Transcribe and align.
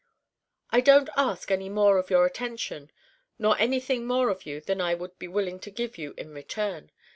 I 0.71 0.81
don't 0.81 1.11
ask 1.15 1.51
any 1.51 1.69
more 1.69 1.99
of 1.99 2.09
your 2.09 2.25
attention 2.25 2.89
nor 3.37 3.55
anything 3.59 4.07
more 4.07 4.29
of 4.31 4.47
you 4.47 4.59
than 4.59 4.81
I 4.81 4.95
would 4.95 5.19
be 5.19 5.27
willing 5.27 5.59
to 5.59 5.69
give 5.69 5.95
you 5.99 6.15
in 6.17 6.31
return. 6.31 6.91